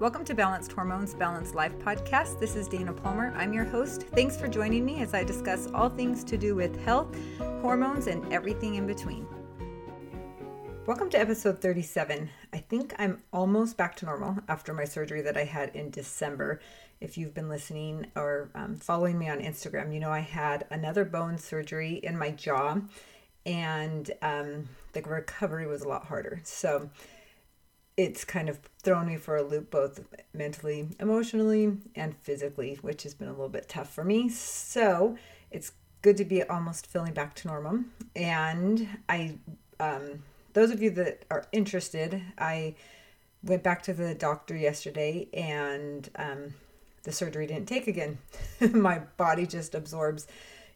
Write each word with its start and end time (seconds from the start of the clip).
Welcome 0.00 0.24
to 0.24 0.34
Balanced 0.34 0.72
Hormones, 0.72 1.14
Balanced 1.14 1.54
Life 1.54 1.78
podcast. 1.78 2.40
This 2.40 2.56
is 2.56 2.66
Dana 2.66 2.92
Palmer. 2.92 3.32
I'm 3.36 3.52
your 3.52 3.64
host. 3.64 4.02
Thanks 4.02 4.36
for 4.36 4.48
joining 4.48 4.84
me 4.84 5.00
as 5.00 5.14
I 5.14 5.22
discuss 5.22 5.68
all 5.72 5.88
things 5.88 6.24
to 6.24 6.36
do 6.36 6.56
with 6.56 6.84
health, 6.84 7.16
hormones, 7.62 8.08
and 8.08 8.30
everything 8.32 8.74
in 8.74 8.88
between. 8.88 9.24
Welcome 10.84 11.10
to 11.10 11.18
episode 11.20 11.60
37. 11.60 12.28
I 12.52 12.58
think 12.58 12.92
I'm 12.98 13.22
almost 13.32 13.76
back 13.76 13.94
to 13.96 14.04
normal 14.04 14.36
after 14.48 14.74
my 14.74 14.84
surgery 14.84 15.22
that 15.22 15.36
I 15.36 15.44
had 15.44 15.70
in 15.76 15.90
December. 15.90 16.58
If 17.00 17.16
you've 17.16 17.32
been 17.32 17.48
listening 17.48 18.08
or 18.16 18.50
um, 18.56 18.74
following 18.74 19.16
me 19.16 19.28
on 19.28 19.38
Instagram, 19.38 19.94
you 19.94 20.00
know 20.00 20.10
I 20.10 20.20
had 20.20 20.66
another 20.72 21.04
bone 21.04 21.38
surgery 21.38 22.00
in 22.02 22.18
my 22.18 22.32
jaw, 22.32 22.78
and 23.46 24.10
um, 24.22 24.68
the 24.92 25.02
recovery 25.02 25.68
was 25.68 25.82
a 25.82 25.88
lot 25.88 26.06
harder. 26.06 26.40
So, 26.42 26.90
it's 27.96 28.24
kind 28.24 28.48
of 28.48 28.58
thrown 28.84 29.06
me 29.06 29.16
for 29.16 29.36
a 29.36 29.42
loop 29.42 29.70
both 29.70 30.00
mentally, 30.32 30.88
emotionally, 31.00 31.76
and 31.96 32.16
physically, 32.18 32.78
which 32.82 33.02
has 33.02 33.14
been 33.14 33.28
a 33.28 33.32
little 33.32 33.48
bit 33.48 33.68
tough 33.68 33.92
for 33.92 34.04
me. 34.04 34.28
So 34.28 35.16
it's 35.50 35.72
good 36.02 36.16
to 36.18 36.24
be 36.24 36.42
almost 36.42 36.86
feeling 36.86 37.14
back 37.14 37.34
to 37.36 37.48
normal. 37.48 37.80
And 38.14 38.86
I, 39.08 39.38
um, 39.80 40.22
those 40.52 40.70
of 40.70 40.82
you 40.82 40.90
that 40.90 41.24
are 41.30 41.46
interested, 41.50 42.22
I 42.38 42.74
went 43.42 43.62
back 43.62 43.82
to 43.84 43.94
the 43.94 44.14
doctor 44.14 44.54
yesterday 44.54 45.28
and 45.32 46.08
um, 46.16 46.54
the 47.04 47.12
surgery 47.12 47.46
didn't 47.46 47.66
take 47.66 47.86
again. 47.86 48.18
My 48.72 48.98
body 49.16 49.46
just 49.46 49.74
absorbs 49.74 50.26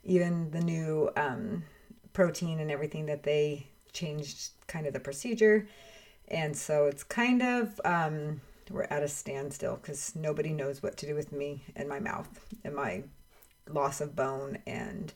even 0.02 0.50
the 0.50 0.61
new 0.61 1.11
um, 1.16 1.64
protein 2.14 2.59
and 2.61 2.70
everything 2.70 3.06
that 3.06 3.22
they 3.22 3.66
changed 3.92 4.50
kind 4.66 4.86
of 4.86 4.92
the 4.92 5.00
procedure 5.00 5.66
and 6.30 6.56
so 6.56 6.87
it's 6.87 7.05
kind 7.05 7.42
of, 7.42 7.80
um, 7.84 8.41
we're 8.70 8.82
at 8.84 9.02
a 9.02 9.09
standstill 9.09 9.77
because 9.77 10.14
nobody 10.14 10.50
knows 10.50 10.82
what 10.82 10.96
to 10.98 11.06
do 11.06 11.14
with 11.14 11.32
me 11.32 11.64
and 11.74 11.88
my 11.88 12.00
mouth 12.00 12.28
and 12.64 12.75
my 12.75 13.03
loss 13.69 14.00
of 14.00 14.14
bone. 14.14 14.58
And 14.66 15.12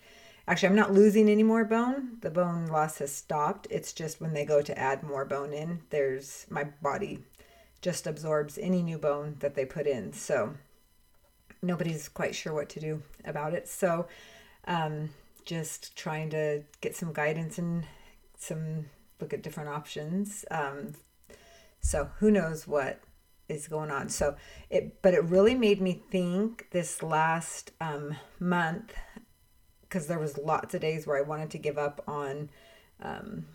actually, 0.48 0.70
I'm 0.70 0.77
not 0.77 0.92
losing 0.92 1.28
any 1.28 1.42
more 1.42 1.64
bone. 1.64 2.19
The 2.20 2.31
bone 2.31 2.67
loss 2.67 2.98
has 2.98 3.12
stopped. 3.12 3.67
It's 3.70 3.92
just 3.92 4.20
when 4.20 4.33
they 4.33 4.45
go 4.45 4.62
to 4.62 4.78
add 4.78 5.03
more 5.03 5.25
bone 5.25 5.53
in, 5.53 5.81
there's 5.91 6.47
my 6.48 6.64
body 6.64 7.20
just 7.83 8.06
absorbs 8.06 8.59
any 8.59 8.83
new 8.83 8.97
bone 8.97 9.37
that 9.41 9.55
they 9.55 9.65
put 9.65 9.87
in. 9.87 10.12
So 10.12 10.55
nobody's 11.61 12.09
quite 12.09 12.34
sure 12.34 12.55
what 12.55 12.69
to 12.70 12.81
do 12.81 13.03
about 13.25 13.55
it. 13.55 13.69
So 13.69 14.06
um, 14.67 15.11
just 15.44 15.97
trying 15.97 16.31
to 16.31 16.62
get 16.81 16.97
some 16.97 17.12
guidance 17.12 17.59
and 17.59 17.84
some 18.39 18.87
look 19.23 19.33
at 19.33 19.42
different 19.42 19.70
options. 19.70 20.45
Um, 20.51 20.95
so 21.81 22.11
who 22.19 22.31
knows 22.31 22.67
what 22.67 23.01
is 23.48 23.69
going 23.69 23.91
on. 23.91 24.09
So 24.09 24.37
it, 24.69 25.01
but 25.01 25.15
it 25.15 25.25
really 25.25 25.55
made 25.55 25.81
me 25.81 26.03
think 26.11 26.69
this 26.70 27.03
last 27.03 27.70
um, 27.81 28.17
month 28.39 28.93
because 29.83 30.06
there 30.06 30.19
was 30.19 30.39
lots 30.39 30.75
of 30.75 30.81
days 30.81 31.06
where 31.06 31.17
I 31.17 31.23
wanted 31.23 31.50
to 31.50 31.59
give 31.59 31.78
up 31.78 32.03
on 32.06 32.50
um, 33.00 33.47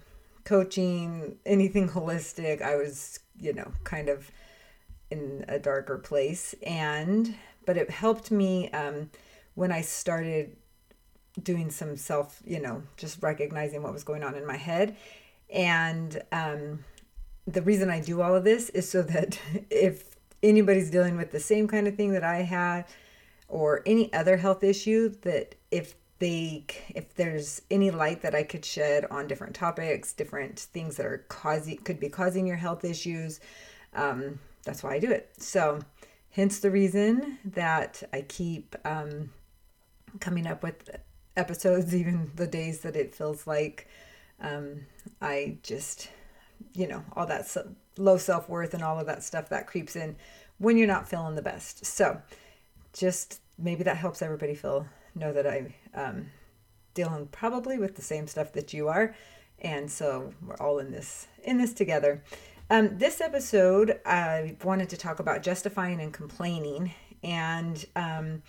coaching, 0.44 1.38
anything 1.46 1.90
holistic. 1.98 2.62
I 2.62 2.76
was, 2.76 3.20
you 3.40 3.54
know, 3.54 3.72
kind 3.84 4.10
of 4.10 4.32
in 5.10 5.46
a 5.48 5.58
darker 5.58 5.98
place, 5.98 6.54
and 6.66 7.36
but 7.66 7.78
it 7.78 7.90
helped 7.90 8.30
me 8.30 8.70
um, 8.72 9.10
when 9.56 9.72
I 9.72 9.82
started 9.82 10.56
doing 11.42 11.70
some 11.70 11.96
self, 11.96 12.42
you 12.46 12.60
know, 12.60 12.84
just 12.98 13.22
recognizing 13.22 13.84
what 13.84 13.94
was 13.94 14.04
going 14.04 14.24
on 14.24 14.36
in 14.36 14.46
my 14.46 14.58
head 14.58 14.96
and 15.50 16.22
um, 16.32 16.84
the 17.46 17.62
reason 17.62 17.90
I 17.90 18.02
do 18.02 18.22
all 18.22 18.36
of 18.36 18.44
this 18.44 18.70
is 18.70 18.90
so 18.90 19.02
that 19.04 19.40
if 19.70 20.16
anybody's 20.44 20.92
dealing 20.92 21.18
with 21.18 21.32
the 21.32 21.40
same 21.40 21.68
kind 21.68 21.88
of 21.88 21.96
thing 21.96 22.14
that 22.14 22.24
I 22.24 22.38
had 22.38 22.86
or 23.48 23.82
any 23.86 24.12
other 24.14 24.38
health 24.38 24.64
issue, 24.64 25.10
that 25.22 25.56
if 25.72 25.96
they 26.20 26.66
if 26.90 27.14
there's 27.16 27.62
any 27.70 27.92
light 27.92 28.22
that 28.24 28.34
I 28.34 28.44
could 28.44 28.66
shed 28.66 29.06
on 29.06 29.28
different 29.28 29.56
topics, 29.56 30.14
different 30.14 30.60
things 30.60 30.98
that 30.98 31.06
are 31.06 31.26
causing 31.30 31.78
could 31.78 32.00
be 32.00 32.10
causing 32.10 32.48
your 32.48 32.58
health 32.58 32.84
issues, 32.84 33.40
um, 33.94 34.40
that's 34.64 34.84
why 34.84 34.94
I 34.94 35.00
do 35.00 35.12
it. 35.12 35.32
So, 35.38 35.80
hence 36.32 36.60
the 36.60 36.72
reason 36.72 37.38
that 37.46 38.04
I 38.12 38.22
keep 38.22 38.76
um, 38.84 39.30
coming 40.20 40.48
up 40.48 40.64
with 40.64 40.90
episodes, 41.36 41.96
even 41.96 42.32
the 42.36 42.48
days 42.48 42.82
that 42.82 42.96
it 42.96 43.16
feels 43.16 43.48
like 43.48 43.88
um, 44.42 44.86
I 45.22 45.58
just, 45.64 46.10
you 46.74 46.88
know, 46.88 47.04
all 47.14 47.26
that 47.28 47.56
low 47.98 48.18
self 48.18 48.48
worth 48.50 48.74
and 48.74 48.84
all 48.84 49.00
of 49.00 49.08
that 49.08 49.24
stuff 49.24 49.50
that 49.50 49.68
creeps 49.68 49.96
in 49.96 50.16
when 50.58 50.78
you're 50.78 50.88
not 50.88 51.08
feeling 51.08 51.36
the 51.36 51.42
best. 51.42 51.86
So, 51.86 52.22
just 52.94 53.42
maybe 53.58 53.84
that 53.84 53.98
helps 53.98 54.22
everybody 54.22 54.56
feel 54.56 54.88
know 55.16 55.34
that 55.34 55.48
I 55.48 55.74
um, 55.94 56.28
dealing 56.94 57.28
probably 57.28 57.78
with 57.78 57.96
the 57.96 58.02
same 58.02 58.28
stuff 58.28 58.54
that 58.54 58.74
you 58.74 58.88
are, 58.88 59.16
and 59.60 59.90
so 59.90 60.34
we're 60.46 60.58
all 60.58 60.80
in 60.80 60.92
this 60.92 61.28
in 61.44 61.58
this 61.58 61.74
together. 61.74 62.24
Um, 62.70 62.98
this 62.98 63.22
episode, 63.22 64.00
I 64.06 64.58
wanted 64.64 64.90
to 64.90 64.98
talk 64.98 65.20
about 65.20 65.42
justifying 65.42 66.02
and 66.02 66.14
complaining, 66.14 66.94
and 67.24 67.84
um, 67.96 68.44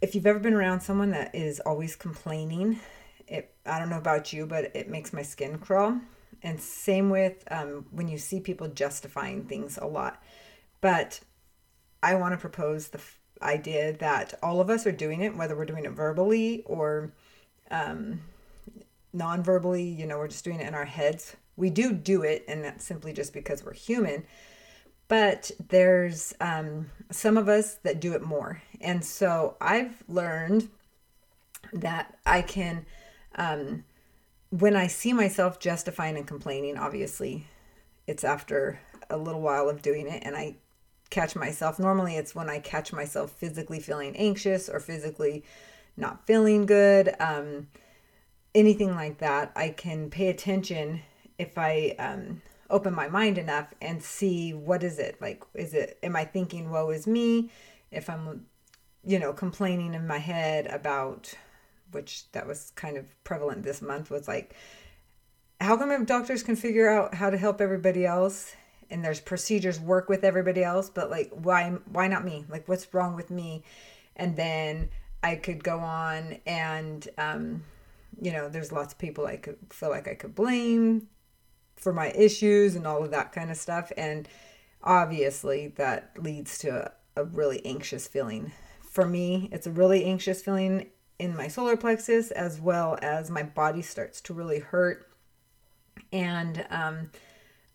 if 0.00 0.14
you've 0.14 0.26
ever 0.26 0.38
been 0.38 0.54
around 0.54 0.80
someone 0.80 1.10
that 1.10 1.34
is 1.34 1.60
always 1.60 1.96
complaining, 1.96 2.80
i 3.70 3.78
don't 3.78 3.88
know 3.90 3.98
about 3.98 4.32
you 4.32 4.46
but 4.46 4.74
it 4.74 4.88
makes 4.88 5.12
my 5.12 5.22
skin 5.22 5.58
crawl. 5.58 6.00
And 6.42 6.58
same 6.60 7.10
with 7.10 7.44
um, 7.50 7.84
when 7.90 8.08
you 8.08 8.16
see 8.16 8.40
people 8.40 8.68
justifying 8.68 9.44
things 9.44 9.78
a 9.80 9.86
lot. 9.86 10.22
But 10.80 11.20
i 12.02 12.14
want 12.14 12.32
to 12.32 12.38
propose 12.38 12.88
the 12.88 12.98
f- 12.98 13.18
idea 13.42 13.92
that 13.92 14.34
all 14.42 14.60
of 14.60 14.70
us 14.70 14.86
are 14.86 14.92
doing 14.92 15.20
it 15.20 15.36
whether 15.36 15.54
we're 15.56 15.66
doing 15.66 15.84
it 15.84 15.92
verbally 15.92 16.62
or 16.66 17.12
um, 17.70 18.20
non-verbally 19.12 19.82
you 19.82 20.06
know 20.06 20.18
we're 20.18 20.28
just 20.28 20.44
doing 20.44 20.60
it 20.60 20.68
in 20.68 20.74
our 20.74 20.84
heads. 20.84 21.36
We 21.56 21.70
do 21.70 21.92
do 21.92 22.22
it 22.22 22.44
and 22.48 22.64
that's 22.64 22.84
simply 22.84 23.12
just 23.12 23.32
because 23.32 23.64
we're 23.64 23.74
human. 23.74 24.24
But 25.08 25.50
there's 25.68 26.32
um, 26.40 26.86
some 27.10 27.36
of 27.36 27.48
us 27.48 27.74
that 27.82 28.00
do 28.00 28.12
it 28.14 28.22
more. 28.22 28.62
And 28.80 29.04
so 29.04 29.56
i've 29.60 30.02
learned 30.08 30.68
that 31.72 32.16
i 32.24 32.40
can 32.42 32.86
um, 33.36 33.84
when 34.50 34.76
I 34.76 34.88
see 34.88 35.12
myself 35.12 35.60
justifying 35.60 36.16
and 36.16 36.26
complaining, 36.26 36.76
obviously 36.76 37.46
it's 38.06 38.24
after 38.24 38.80
a 39.08 39.16
little 39.16 39.40
while 39.40 39.68
of 39.68 39.82
doing 39.82 40.08
it 40.08 40.22
and 40.24 40.36
I 40.36 40.56
catch 41.10 41.34
myself. 41.36 41.78
Normally 41.78 42.16
it's 42.16 42.34
when 42.34 42.50
I 42.50 42.58
catch 42.58 42.92
myself 42.92 43.32
physically 43.32 43.80
feeling 43.80 44.16
anxious 44.16 44.68
or 44.68 44.80
physically 44.80 45.44
not 45.96 46.26
feeling 46.26 46.66
good. 46.66 47.14
Um, 47.20 47.68
anything 48.54 48.94
like 48.94 49.18
that, 49.18 49.52
I 49.54 49.70
can 49.70 50.10
pay 50.10 50.28
attention 50.28 51.02
if 51.38 51.56
I 51.58 51.94
um, 51.98 52.42
open 52.68 52.94
my 52.94 53.08
mind 53.08 53.38
enough 53.38 53.72
and 53.80 54.02
see 54.02 54.52
what 54.52 54.82
is 54.82 54.98
it 54.98 55.20
like. 55.20 55.42
Is 55.54 55.74
it, 55.74 55.98
am 56.02 56.16
I 56.16 56.24
thinking, 56.24 56.70
woe 56.70 56.90
is 56.90 57.06
me? 57.06 57.50
If 57.90 58.08
I'm, 58.08 58.46
you 59.04 59.18
know, 59.18 59.32
complaining 59.32 59.94
in 59.94 60.06
my 60.06 60.18
head 60.18 60.66
about 60.66 61.34
which 61.92 62.30
that 62.32 62.46
was 62.46 62.72
kind 62.74 62.96
of 62.96 63.04
prevalent 63.24 63.62
this 63.62 63.82
month, 63.82 64.10
was 64.10 64.28
like, 64.28 64.54
how 65.60 65.76
come 65.76 66.04
doctors 66.04 66.42
can 66.42 66.56
figure 66.56 66.88
out 66.88 67.14
how 67.14 67.30
to 67.30 67.36
help 67.36 67.60
everybody 67.60 68.06
else 68.06 68.54
and 68.90 69.04
there's 69.04 69.20
procedures 69.20 69.78
work 69.78 70.08
with 70.08 70.24
everybody 70.24 70.64
else, 70.64 70.90
but 70.90 71.10
like 71.10 71.30
why 71.32 71.70
why 71.92 72.08
not 72.08 72.24
me? 72.24 72.44
Like 72.48 72.68
what's 72.68 72.92
wrong 72.92 73.14
with 73.14 73.30
me? 73.30 73.62
And 74.16 74.36
then 74.36 74.88
I 75.22 75.36
could 75.36 75.62
go 75.62 75.78
on 75.78 76.38
and 76.46 77.06
um, 77.16 77.62
you 78.20 78.32
know, 78.32 78.48
there's 78.48 78.72
lots 78.72 78.92
of 78.92 78.98
people 78.98 79.26
I 79.26 79.36
could 79.36 79.58
feel 79.70 79.90
like 79.90 80.08
I 80.08 80.14
could 80.14 80.34
blame 80.34 81.08
for 81.76 81.92
my 81.92 82.10
issues 82.10 82.74
and 82.74 82.86
all 82.86 83.02
of 83.02 83.10
that 83.12 83.32
kind 83.32 83.50
of 83.50 83.56
stuff. 83.56 83.92
And 83.96 84.28
obviously 84.82 85.68
that 85.76 86.12
leads 86.18 86.58
to 86.58 86.92
a, 87.16 87.20
a 87.20 87.24
really 87.24 87.64
anxious 87.64 88.08
feeling. 88.08 88.52
For 88.82 89.06
me, 89.06 89.48
it's 89.52 89.66
a 89.66 89.70
really 89.70 90.04
anxious 90.04 90.42
feeling 90.42 90.88
in 91.20 91.36
my 91.36 91.46
solar 91.48 91.76
plexus 91.76 92.30
as 92.30 92.58
well 92.58 92.98
as 93.02 93.30
my 93.30 93.42
body 93.42 93.82
starts 93.82 94.20
to 94.22 94.34
really 94.34 94.58
hurt. 94.58 95.06
And 96.12 96.66
um, 96.70 97.10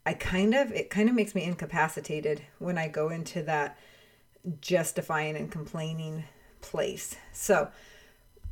i 0.06 0.14
kind 0.14 0.54
of 0.54 0.72
it 0.72 0.90
kind 0.90 1.10
of 1.10 1.16
makes 1.16 1.34
me 1.34 1.44
incapacitated 1.44 2.42
when 2.60 2.78
i 2.78 2.88
go 2.88 3.10
into 3.10 3.42
that 3.42 3.78
justifying 4.62 5.36
and 5.36 5.52
complaining 5.52 6.24
place. 6.62 7.16
So 7.32 7.70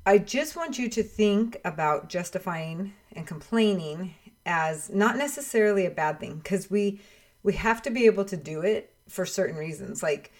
i 0.06 0.18
just 0.18 0.56
want 0.56 0.78
you 0.78 0.90
to 0.90 1.04
think 1.04 1.60
about 1.66 2.10
justifying 2.10 2.94
and 3.14 3.26
complaining 3.26 4.16
as 4.46 4.90
not 4.90 5.18
necessarily 5.18 5.86
a 5.86 5.92
bad 5.92 6.20
thing 6.20 6.36
because 6.36 6.70
we 6.70 7.02
we 7.42 7.54
have 7.54 7.82
to 7.82 7.90
be 7.90 8.06
able 8.06 8.26
to 8.26 8.38
do 8.38 8.62
it 8.62 8.94
for 9.10 9.26
certain 9.26 9.58
reasons. 9.58 10.02
Like 10.02 10.32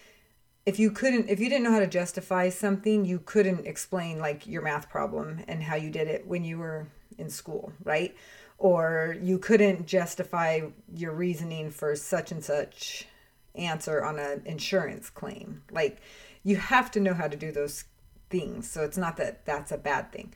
if 0.66 0.78
you 0.78 0.90
couldn't 0.90 1.28
if 1.28 1.40
you 1.40 1.48
didn't 1.48 1.64
know 1.64 1.72
how 1.72 1.80
to 1.80 1.86
justify 1.86 2.48
something 2.48 3.04
you 3.04 3.18
couldn't 3.18 3.66
explain 3.66 4.18
like 4.18 4.46
your 4.46 4.62
math 4.62 4.88
problem 4.88 5.40
and 5.46 5.62
how 5.62 5.76
you 5.76 5.90
did 5.90 6.08
it 6.08 6.26
when 6.26 6.44
you 6.44 6.58
were 6.58 6.86
in 7.18 7.28
school 7.28 7.72
right 7.84 8.14
or 8.58 9.16
you 9.20 9.38
couldn't 9.38 9.86
justify 9.86 10.60
your 10.94 11.12
reasoning 11.12 11.70
for 11.70 11.94
such 11.96 12.30
and 12.30 12.42
such 12.42 13.06
answer 13.54 14.04
on 14.04 14.18
an 14.18 14.42
insurance 14.44 15.10
claim. 15.10 15.62
Like 15.70 15.98
you 16.42 16.56
have 16.56 16.90
to 16.92 17.00
know 17.00 17.14
how 17.14 17.28
to 17.28 17.36
do 17.36 17.52
those 17.52 17.84
things. 18.30 18.70
So 18.70 18.82
it's 18.82 18.98
not 18.98 19.16
that 19.16 19.44
that's 19.44 19.72
a 19.72 19.78
bad 19.78 20.12
thing. 20.12 20.32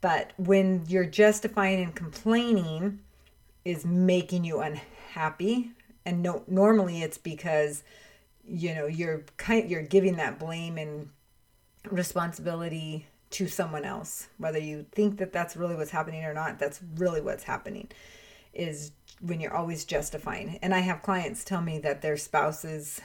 But 0.00 0.32
when 0.36 0.84
you're 0.88 1.06
justifying 1.06 1.82
and 1.82 1.94
complaining 1.94 3.00
is 3.64 3.84
making 3.84 4.44
you 4.44 4.60
unhappy, 4.60 5.72
and 6.04 6.22
no, 6.22 6.44
normally 6.46 7.02
it's 7.02 7.18
because 7.18 7.82
you 8.48 8.74
know 8.74 8.86
you're 8.86 9.24
kind 9.36 9.68
you're 9.68 9.82
giving 9.82 10.16
that 10.16 10.38
blame 10.38 10.78
and 10.78 11.08
responsibility 11.90 13.06
to 13.30 13.48
someone 13.48 13.84
else 13.84 14.28
whether 14.38 14.58
you 14.58 14.86
think 14.92 15.18
that 15.18 15.32
that's 15.32 15.56
really 15.56 15.74
what's 15.74 15.90
happening 15.90 16.24
or 16.24 16.32
not 16.32 16.58
that's 16.58 16.80
really 16.96 17.20
what's 17.20 17.44
happening 17.44 17.88
is 18.56 18.92
when 19.20 19.40
you're 19.40 19.54
always 19.54 19.84
justifying. 19.84 20.58
And 20.62 20.74
i 20.74 20.80
have 20.80 21.02
clients 21.02 21.44
tell 21.44 21.62
me 21.62 21.78
that 21.80 22.02
their 22.02 22.16
spouses 22.16 23.00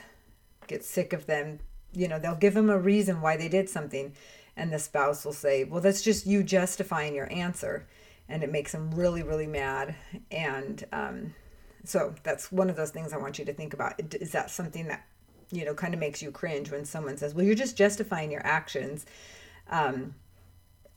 get 0.66 0.84
sick 0.84 1.12
of 1.12 1.26
them. 1.26 1.60
You 1.92 2.08
know 2.08 2.18
they'll 2.18 2.34
give 2.34 2.54
them 2.54 2.70
a 2.70 2.78
reason 2.78 3.20
why 3.20 3.36
they 3.36 3.48
did 3.48 3.68
something 3.68 4.14
and 4.56 4.72
the 4.72 4.78
spouse 4.78 5.24
will 5.24 5.32
say 5.32 5.64
well 5.64 5.80
that's 5.80 6.02
just 6.02 6.26
you 6.26 6.42
justifying 6.42 7.14
your 7.14 7.32
answer 7.32 7.86
and 8.28 8.42
it 8.42 8.52
makes 8.52 8.72
them 8.72 8.90
really 8.92 9.22
really 9.22 9.46
mad. 9.46 9.94
And 10.30 10.84
um, 10.92 11.34
so 11.84 12.14
that's 12.22 12.52
one 12.52 12.70
of 12.70 12.76
those 12.76 12.90
things 12.90 13.12
i 13.12 13.16
want 13.16 13.38
you 13.38 13.44
to 13.44 13.52
think 13.52 13.74
about. 13.74 14.00
Is 14.14 14.32
that 14.32 14.50
something 14.50 14.88
that 14.88 15.06
you 15.52 15.64
know 15.64 15.74
kind 15.74 15.94
of 15.94 16.00
makes 16.00 16.22
you 16.22 16.30
cringe 16.30 16.70
when 16.70 16.84
someone 16.84 17.16
says 17.16 17.34
well 17.34 17.44
you're 17.44 17.54
just 17.54 17.76
justifying 17.76 18.32
your 18.32 18.44
actions. 18.44 19.06
Um, 19.70 20.14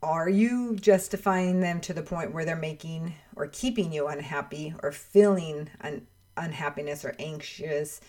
are 0.01 0.29
you 0.29 0.75
justifying 0.75 1.61
them 1.61 1.81
to 1.81 1.93
the 1.93 2.03
point 2.03 2.33
where 2.33 2.45
they're 2.45 2.55
making 2.55 3.15
or 3.35 3.47
keeping 3.47 3.91
you 3.91 4.07
unhappy 4.07 4.73
or 4.83 4.91
feeling 4.91 5.69
un- 5.81 6.05
unhappiness 6.37 7.03
or 7.03 7.15
anxious 7.17 8.01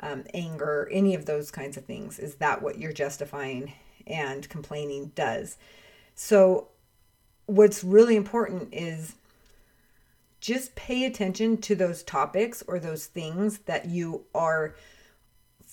um, 0.00 0.24
anger 0.32 0.88
any 0.90 1.14
of 1.14 1.26
those 1.26 1.50
kinds 1.50 1.76
of 1.76 1.84
things? 1.84 2.18
Is 2.18 2.36
that 2.36 2.62
what 2.62 2.78
you're 2.78 2.92
justifying 2.92 3.74
and 4.06 4.48
complaining 4.48 5.12
does? 5.14 5.58
So 6.14 6.68
what's 7.46 7.84
really 7.84 8.16
important 8.16 8.72
is 8.72 9.14
just 10.40 10.74
pay 10.74 11.04
attention 11.04 11.58
to 11.58 11.74
those 11.74 12.02
topics 12.02 12.62
or 12.66 12.78
those 12.78 13.06
things 13.06 13.58
that 13.60 13.86
you 13.86 14.24
are 14.34 14.74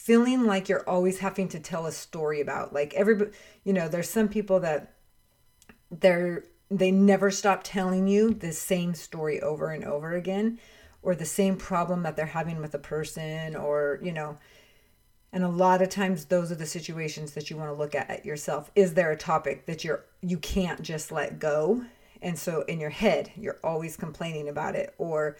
feeling 0.09 0.47
like 0.47 0.67
you're 0.67 0.89
always 0.89 1.19
having 1.19 1.47
to 1.47 1.59
tell 1.59 1.85
a 1.85 1.91
story 1.91 2.41
about. 2.41 2.73
Like 2.73 2.95
everybody, 2.95 3.29
you 3.63 3.73
know, 3.73 3.87
there's 3.87 4.09
some 4.09 4.27
people 4.27 4.59
that 4.61 4.95
they're 5.91 6.45
they 6.71 6.89
never 6.89 7.29
stop 7.29 7.61
telling 7.63 8.07
you 8.07 8.33
the 8.33 8.51
same 8.51 8.95
story 8.95 9.39
over 9.39 9.69
and 9.69 9.85
over 9.85 10.15
again 10.15 10.57
or 11.03 11.13
the 11.13 11.25
same 11.25 11.57
problem 11.57 12.01
that 12.01 12.15
they're 12.15 12.25
having 12.25 12.59
with 12.59 12.73
a 12.73 12.79
person 12.79 13.55
or, 13.55 13.99
you 14.01 14.11
know, 14.11 14.39
and 15.31 15.43
a 15.43 15.47
lot 15.47 15.79
of 15.79 15.89
times 15.89 16.25
those 16.25 16.51
are 16.51 16.55
the 16.55 16.65
situations 16.65 17.33
that 17.33 17.51
you 17.51 17.57
want 17.57 17.69
to 17.69 17.77
look 17.77 17.93
at, 17.93 18.09
at 18.09 18.25
yourself. 18.25 18.71
Is 18.73 18.95
there 18.95 19.11
a 19.11 19.15
topic 19.15 19.67
that 19.67 19.83
you're 19.83 20.05
you 20.21 20.39
can't 20.39 20.81
just 20.81 21.11
let 21.11 21.37
go? 21.37 21.83
And 22.19 22.35
so 22.35 22.63
in 22.63 22.79
your 22.79 22.89
head, 22.89 23.31
you're 23.35 23.59
always 23.63 23.95
complaining 23.95 24.49
about 24.49 24.73
it 24.73 24.91
or 24.97 25.37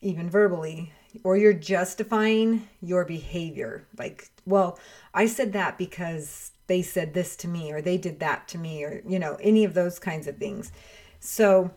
even 0.00 0.30
verbally 0.30 0.92
or 1.24 1.36
you're 1.36 1.52
justifying 1.52 2.68
your 2.80 3.04
behavior. 3.04 3.86
Like, 3.98 4.30
well, 4.44 4.78
I 5.14 5.26
said 5.26 5.52
that 5.52 5.78
because 5.78 6.52
they 6.66 6.82
said 6.82 7.14
this 7.14 7.36
to 7.36 7.48
me 7.48 7.72
or 7.72 7.80
they 7.80 7.96
did 7.96 8.20
that 8.20 8.48
to 8.48 8.58
me 8.58 8.84
or, 8.84 9.02
you 9.06 9.18
know, 9.18 9.36
any 9.40 9.64
of 9.64 9.74
those 9.74 9.98
kinds 9.98 10.26
of 10.26 10.36
things. 10.38 10.72
So, 11.20 11.70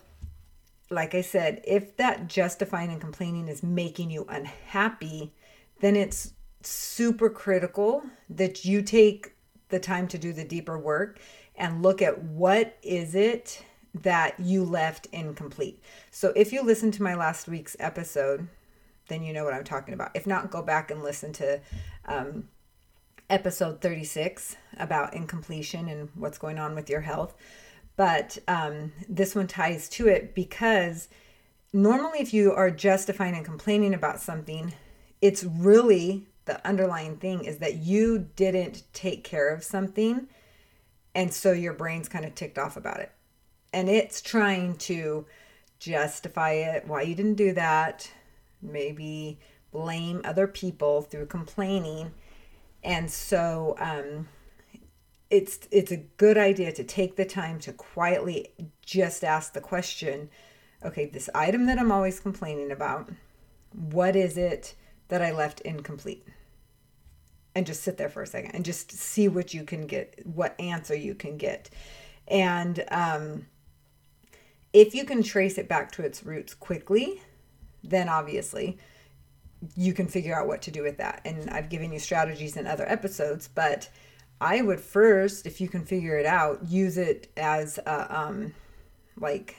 like 0.89 1.13
I 1.13 1.21
said, 1.21 1.61
if 1.65 1.95
that 1.97 2.27
justifying 2.27 2.91
and 2.91 2.99
complaining 2.99 3.47
is 3.47 3.61
making 3.61 4.09
you 4.09 4.25
unhappy, 4.27 5.33
then 5.81 5.95
it's 5.95 6.33
super 6.63 7.29
critical 7.29 8.03
that 8.29 8.65
you 8.65 8.81
take 8.81 9.35
the 9.69 9.79
time 9.79 10.07
to 10.07 10.17
do 10.17 10.33
the 10.33 10.43
deeper 10.43 10.77
work 10.77 11.19
and 11.55 11.83
look 11.83 12.01
at 12.01 12.23
what 12.23 12.77
is 12.81 13.15
it 13.15 13.63
that 13.93 14.39
you 14.39 14.63
left 14.63 15.07
incomplete. 15.11 15.81
So 16.11 16.31
if 16.35 16.53
you 16.53 16.63
listen 16.63 16.91
to 16.91 17.03
my 17.03 17.15
last 17.15 17.47
week's 17.47 17.75
episode, 17.79 18.47
then 19.09 19.23
you 19.23 19.33
know 19.33 19.43
what 19.43 19.53
I'm 19.53 19.63
talking 19.63 19.93
about. 19.93 20.11
If 20.13 20.25
not, 20.25 20.51
go 20.51 20.61
back 20.61 20.89
and 20.89 21.03
listen 21.03 21.33
to 21.33 21.59
um, 22.05 22.47
episode 23.29 23.81
36 23.81 24.55
about 24.77 25.13
incompletion 25.13 25.89
and 25.89 26.09
what's 26.15 26.37
going 26.37 26.57
on 26.57 26.75
with 26.75 26.89
your 26.89 27.01
health. 27.01 27.35
But 27.95 28.37
um, 28.47 28.93
this 29.09 29.35
one 29.35 29.47
ties 29.47 29.89
to 29.89 30.07
it 30.07 30.33
because 30.33 31.09
normally, 31.73 32.19
if 32.19 32.33
you 32.33 32.53
are 32.53 32.71
justifying 32.71 33.35
and 33.35 33.45
complaining 33.45 33.93
about 33.93 34.21
something, 34.21 34.73
it's 35.21 35.43
really 35.43 36.27
the 36.45 36.65
underlying 36.65 37.17
thing 37.17 37.43
is 37.43 37.57
that 37.57 37.75
you 37.75 38.29
didn't 38.35 38.83
take 38.93 39.23
care 39.23 39.53
of 39.53 39.63
something. 39.63 40.27
And 41.13 41.33
so 41.33 41.51
your 41.51 41.73
brain's 41.73 42.09
kind 42.09 42.25
of 42.25 42.35
ticked 42.35 42.57
off 42.57 42.77
about 42.77 43.01
it. 43.01 43.11
And 43.73 43.89
it's 43.89 44.21
trying 44.21 44.77
to 44.77 45.25
justify 45.79 46.51
it, 46.53 46.87
why 46.87 47.03
you 47.03 47.15
didn't 47.15 47.35
do 47.35 47.53
that, 47.53 48.11
maybe 48.61 49.39
blame 49.71 50.21
other 50.23 50.47
people 50.47 51.01
through 51.01 51.27
complaining. 51.27 52.11
And 52.83 53.09
so 53.11 53.75
um, 53.79 54.27
it's 55.29 55.67
it's 55.71 55.91
a 55.91 55.97
good 55.97 56.37
idea 56.37 56.71
to 56.71 56.83
take 56.83 57.15
the 57.15 57.25
time 57.25 57.59
to 57.59 57.73
quietly 57.73 58.53
just 58.85 59.23
ask 59.23 59.53
the 59.53 59.61
question, 59.61 60.29
okay, 60.83 61.05
this 61.05 61.29
item 61.35 61.65
that 61.65 61.77
I'm 61.77 61.91
always 61.91 62.19
complaining 62.19 62.71
about, 62.71 63.11
what 63.73 64.15
is 64.15 64.37
it 64.37 64.75
that 65.09 65.21
I 65.21 65.31
left 65.31 65.61
incomplete? 65.61 66.25
And 67.55 67.65
just 67.65 67.83
sit 67.83 67.97
there 67.97 68.09
for 68.09 68.21
a 68.21 68.27
second 68.27 68.51
and 68.51 68.63
just 68.63 68.91
see 68.91 69.27
what 69.27 69.53
you 69.53 69.63
can 69.63 69.87
get, 69.87 70.25
what 70.25 70.59
answer 70.59 70.95
you 70.95 71.15
can 71.15 71.37
get. 71.37 71.69
And 72.27 72.85
um, 72.89 73.47
if 74.71 74.93
you 74.93 75.03
can 75.03 75.23
trace 75.23 75.57
it 75.57 75.67
back 75.67 75.91
to 75.93 76.03
its 76.03 76.23
roots 76.23 76.53
quickly, 76.53 77.21
then 77.83 78.09
obviously 78.09 78.77
you 79.75 79.93
can 79.93 80.07
figure 80.07 80.37
out 80.37 80.47
what 80.47 80.61
to 80.63 80.71
do 80.71 80.83
with 80.83 80.97
that. 80.97 81.21
And 81.25 81.49
I've 81.49 81.69
given 81.69 81.91
you 81.91 81.99
strategies 81.99 82.55
in 82.55 82.65
other 82.65 82.89
episodes, 82.89 83.47
but 83.47 83.89
I 84.41 84.61
would 84.61 84.79
first, 84.79 85.45
if 85.45 85.59
you 85.59 85.67
can 85.67 85.83
figure 85.83 86.17
it 86.17 86.25
out, 86.25 86.65
use 86.67 86.97
it 86.97 87.29
as 87.35 87.77
a, 87.79 88.17
um, 88.17 88.53
like 89.17 89.57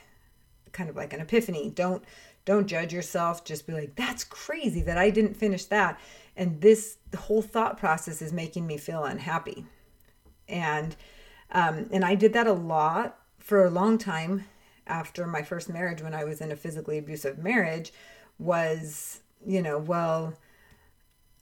kind 0.72 0.88
of 0.88 0.96
like 0.96 1.12
an 1.12 1.20
epiphany. 1.20 1.70
Don't 1.70 2.02
don't 2.46 2.67
judge 2.67 2.93
yourself. 2.93 3.44
Just 3.44 3.67
be 3.67 3.75
like, 3.75 3.94
that's 3.96 4.25
crazy 4.25 4.81
that 4.82 4.96
I 4.96 5.11
didn't 5.11 5.34
finish 5.34 5.66
that, 5.66 6.00
and 6.37 6.61
this 6.61 6.96
whole 7.16 7.43
thought 7.43 7.76
process 7.76 8.23
is 8.23 8.32
making 8.32 8.66
me 8.66 8.78
feel 8.78 9.04
unhappy. 9.04 9.66
And 10.49 10.97
um, 11.52 11.88
and 11.92 12.04
I 12.04 12.14
did 12.14 12.33
that 12.33 12.47
a 12.47 12.52
lot 12.52 13.18
for 13.38 13.64
a 13.64 13.71
long 13.71 13.99
time 13.99 14.47
after 14.87 15.26
my 15.26 15.42
first 15.42 15.68
marriage 15.68 16.02
when 16.02 16.14
I 16.14 16.25
was 16.25 16.40
in 16.40 16.50
a 16.50 16.56
physically 16.56 16.99
abusive 16.99 17.38
marriage 17.38 17.92
was, 18.40 19.20
you 19.47 19.62
know, 19.62 19.78
well, 19.78 20.35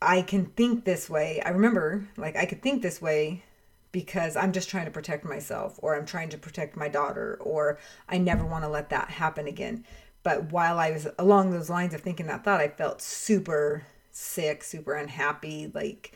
I 0.03 0.23
can 0.23 0.47
think 0.47 0.85
this 0.85 1.09
way. 1.09 1.41
I 1.45 1.51
remember, 1.51 2.07
like, 2.17 2.37
I 2.37 2.45
could 2.45 2.63
think 2.63 2.83
this 2.83 3.01
way 3.01 3.45
because 3.91 4.37
I'm 4.37 4.53
just 4.53 4.69
trying 4.69 4.85
to 4.85 4.91
protect 4.91 5.25
myself 5.25 5.79
or 5.83 5.97
I'm 5.97 6.07
trying 6.07 6.29
to 6.31 6.39
protect 6.39 6.77
my 6.77 6.89
daughter 6.89 7.39
or 7.41 7.79
I 8.09 8.19
never 8.19 8.45
want 8.45 8.65
to 8.65 8.69
let 8.69 8.91
that 8.91 9.11
happen 9.11 9.47
again. 9.47 9.85
But 10.23 10.53
while 10.53 10.79
I 10.79 10.91
was 10.91 11.09
along 11.19 11.51
those 11.51 11.71
lines 11.71 11.95
of 11.95 12.03
thinking 12.03 12.27
that 12.27 12.45
thought, 12.45 12.61
I 12.61 12.69
felt 12.69 13.01
super 13.01 13.85
sick, 14.11 14.63
super 14.63 14.95
unhappy, 14.95 15.71
like 15.73 16.13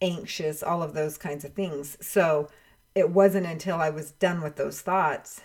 anxious, 0.00 0.62
all 0.62 0.82
of 0.82 0.94
those 0.94 1.18
kinds 1.18 1.44
of 1.44 1.54
things. 1.54 1.96
So 2.00 2.48
it 2.94 3.10
wasn't 3.10 3.46
until 3.46 3.76
I 3.76 3.90
was 3.90 4.12
done 4.12 4.42
with 4.42 4.56
those 4.56 4.80
thoughts 4.80 5.40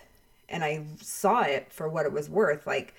and 0.48 0.63
I 0.63 0.86
saw 1.01 1.41
it 1.41 1.71
for 1.71 1.88
what 1.88 2.05
it 2.05 2.12
was 2.12 2.29
worth. 2.29 2.67
Like, 2.67 2.93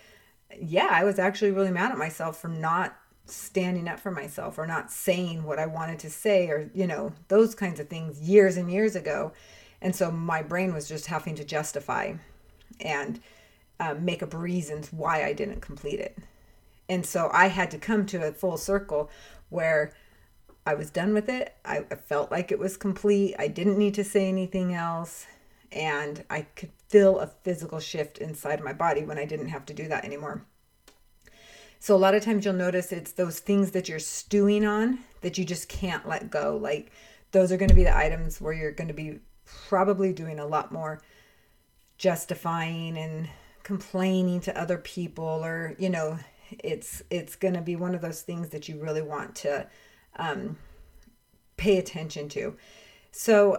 yeah, 0.61 0.89
I 0.91 1.05
was 1.05 1.19
actually 1.19 1.51
really 1.53 1.71
mad 1.71 1.93
at 1.93 1.99
myself 1.99 2.41
for 2.41 2.49
not 2.49 2.97
standing 3.27 3.89
up 3.89 4.01
for 4.01 4.11
myself 4.11 4.59
or 4.59 4.67
not 4.67 4.91
saying 4.91 5.45
what 5.45 5.59
I 5.59 5.67
wanted 5.67 5.99
to 6.01 6.11
say 6.11 6.49
or, 6.49 6.71
you 6.75 6.87
know, 6.87 7.13
those 7.29 7.55
kinds 7.55 7.81
of 7.81 7.89
things 7.89 8.21
years 8.21 8.57
and 8.57 8.71
years 8.71 8.97
ago. 8.97 9.33
And 9.81 9.95
so 9.95 10.11
my 10.11 10.43
brain 10.43 10.75
was 10.75 10.89
just 10.89 11.07
having 11.07 11.35
to 11.37 11.45
justify 11.45 12.15
and 12.81 13.21
um, 13.81 14.05
make 14.05 14.23
up 14.23 14.35
reasons 14.35 14.93
why 14.93 15.25
I 15.25 15.33
didn't 15.33 15.61
complete 15.61 16.01
it. 16.01 16.19
And 16.89 17.07
so 17.07 17.31
I 17.33 17.47
had 17.47 17.71
to 17.71 17.79
come 17.79 18.07
to 18.07 18.27
a 18.27 18.33
full 18.33 18.57
circle 18.57 19.11
where 19.49 19.93
I 20.67 20.75
was 20.75 20.91
done 20.91 21.15
with 21.15 21.29
it. 21.29 21.55
I 21.65 21.81
felt 21.81 22.31
like 22.31 22.53
it 22.53 22.59
was 22.59 22.77
complete. 22.77 23.35
I 23.39 23.49
didn't 23.49 23.79
need 23.79 23.95
to 23.95 24.05
say 24.05 24.29
anything 24.29 24.75
else 24.75 25.27
and 25.73 26.25
I 26.31 26.43
could 26.43 26.71
feel 26.89 27.19
a 27.19 27.27
physical 27.27 27.81
shift 27.81 28.19
inside 28.19 28.63
my 28.63 28.73
body 28.73 29.05
when 29.05 29.19
I 29.19 29.25
didn't 29.25 29.49
have 29.49 29.67
to 29.67 29.75
do 29.75 29.89
that 29.89 30.05
anymore. 30.05 30.45
So 31.79 31.97
a 31.97 31.99
lot 31.99 32.15
of 32.15 32.23
times 32.23 32.45
you'll 32.45 32.55
notice 32.55 32.93
it's 32.93 33.13
those 33.13 33.41
things 33.41 33.73
that 33.73 33.89
you're 33.89 33.99
stewing 33.99 34.65
on 34.65 35.01
that 35.23 35.37
you 35.37 35.45
just 35.45 35.69
can't 35.69 36.09
let 36.09 36.31
go. 36.31 36.57
Like 36.57 36.93
those 37.33 37.51
are 37.51 37.57
going 37.57 37.71
to 37.71 37.75
be 37.75 37.85
the 37.85 37.97
items 37.97 38.41
where 38.41 38.53
you're 38.53 38.73
going 38.73 38.89
to 38.89 38.95
be 38.95 39.19
probably 39.69 40.13
doing 40.13 40.39
a 40.39 40.47
lot 40.47 40.71
more 40.71 41.03
justifying 41.99 42.97
and 42.97 43.29
complaining 43.63 44.41
to 44.41 44.61
other 44.61 44.79
people 44.79 45.25
or 45.25 45.75
you 45.79 45.89
know 45.89 46.19
it's 46.59 47.03
it's 47.11 47.37
going 47.37 47.55
to 47.55 47.61
be 47.61 47.77
one 47.77 47.95
of 47.95 48.01
those 48.01 48.23
things 48.23 48.51
that 48.51 48.69
you 48.69 48.81
really 48.81 49.03
want 49.03 49.35
to 49.37 49.67
um, 50.17 50.57
pay 51.57 51.79
attention 51.79 52.29
to. 52.31 52.57
So, 53.11 53.59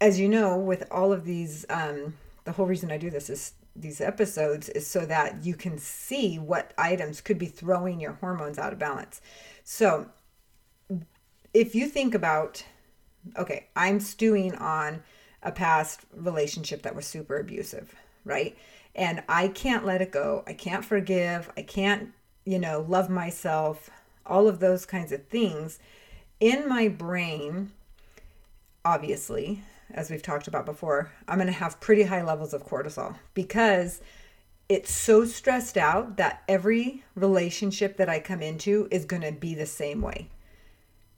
as 0.00 0.18
you 0.18 0.28
know, 0.28 0.56
with 0.56 0.84
all 0.90 1.12
of 1.12 1.24
these, 1.24 1.66
um, 1.68 2.14
the 2.44 2.52
whole 2.52 2.66
reason 2.66 2.90
I 2.90 2.98
do 2.98 3.10
this 3.10 3.28
is 3.28 3.52
these 3.76 4.00
episodes 4.00 4.68
is 4.70 4.86
so 4.86 5.06
that 5.06 5.44
you 5.44 5.54
can 5.54 5.78
see 5.78 6.38
what 6.38 6.72
items 6.76 7.20
could 7.20 7.38
be 7.38 7.46
throwing 7.46 8.00
your 8.00 8.12
hormones 8.12 8.58
out 8.58 8.72
of 8.72 8.78
balance. 8.78 9.20
So, 9.62 10.06
if 11.52 11.74
you 11.74 11.86
think 11.86 12.14
about, 12.14 12.64
okay, 13.36 13.66
I'm 13.76 14.00
stewing 14.00 14.54
on 14.56 15.02
a 15.42 15.52
past 15.52 16.00
relationship 16.14 16.82
that 16.82 16.94
was 16.94 17.06
super 17.06 17.38
abusive, 17.38 17.94
right? 18.24 18.56
And 18.94 19.22
I 19.28 19.48
can't 19.48 19.86
let 19.86 20.02
it 20.02 20.12
go. 20.12 20.44
I 20.46 20.52
can't 20.52 20.84
forgive. 20.84 21.50
I 21.56 21.62
can't, 21.62 22.12
you 22.44 22.58
know, 22.58 22.84
love 22.88 23.08
myself, 23.08 23.90
all 24.26 24.48
of 24.48 24.60
those 24.60 24.86
kinds 24.86 25.12
of 25.12 25.26
things. 25.26 25.78
In 26.38 26.68
my 26.68 26.88
brain, 26.88 27.72
obviously, 28.84 29.62
as 29.94 30.10
we've 30.10 30.22
talked 30.22 30.48
about 30.48 30.66
before, 30.66 31.10
I'm 31.28 31.38
going 31.38 31.46
to 31.46 31.52
have 31.52 31.80
pretty 31.80 32.04
high 32.04 32.22
levels 32.22 32.54
of 32.54 32.66
cortisol 32.66 33.16
because 33.34 34.00
it's 34.68 34.92
so 34.92 35.24
stressed 35.24 35.76
out 35.76 36.16
that 36.16 36.42
every 36.48 37.02
relationship 37.14 37.96
that 37.96 38.08
I 38.08 38.20
come 38.20 38.40
into 38.40 38.86
is 38.90 39.04
going 39.04 39.22
to 39.22 39.32
be 39.32 39.54
the 39.54 39.66
same 39.66 40.00
way 40.00 40.28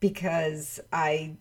because 0.00 0.80
I 0.92 1.36